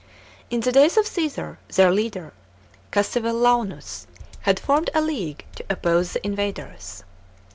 In 0.49 0.61
the 0.61 0.71
days 0.71 0.97
of 0.97 1.05
Csesar, 1.05 1.57
their 1.75 1.91
leader, 1.91 2.33
Cassivel 2.91 3.35
launus, 3.35 4.07
had 4.49 4.59
formed 4.59 4.89
a 4.95 4.99
league 5.01 5.45
to 5.57 5.65
oppose 5.69 6.13
the 6.13 6.25
invaders. 6.25 7.03